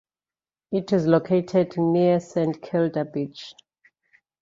[0.71, 3.53] It is located near Saint Kilda Beach.